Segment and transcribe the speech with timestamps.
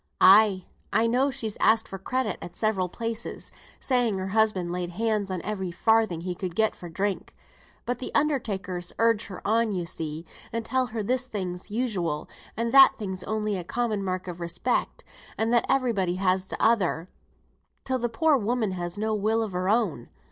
[0.19, 5.29] "Ay, I know she's asked for credit at several places, saying her husband laid hands
[5.29, 7.35] on every farthing he could get for drink.
[7.85, 12.27] But th' undertakers urge her on you see, and tell her this thing's usual,
[12.57, 15.03] and that thing's only a common mark of respect,
[15.37, 17.13] and that every body has t'other thing,
[17.85, 20.09] till the poor woman has no will o' her own.